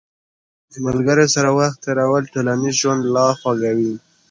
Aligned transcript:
د 0.71 0.73
ملګرو 0.85 1.25
سره 1.35 1.49
وخت 1.59 1.77
تېرول 1.85 2.23
ټولنیز 2.33 2.75
ژوند 2.81 3.01
لا 3.15 3.25
خوږوي. 3.39 3.93